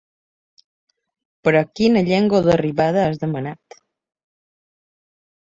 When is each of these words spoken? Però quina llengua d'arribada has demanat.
Però 1.47 1.61
quina 1.79 2.03
llengua 2.07 2.41
d'arribada 2.47 3.05
has 3.11 3.21
demanat. 3.27 3.79